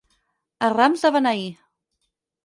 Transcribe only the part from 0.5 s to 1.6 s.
A rams de beneir.